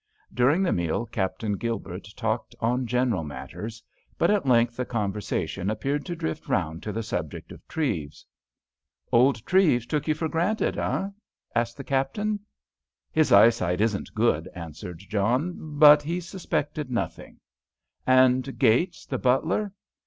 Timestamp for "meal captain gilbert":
0.73-2.07